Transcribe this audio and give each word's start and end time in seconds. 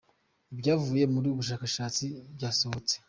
Ibyavuye 0.53 1.05
muri 1.13 1.25
ubu 1.29 1.39
bushakashatsi 1.39 2.05
byasohotse 2.35 2.95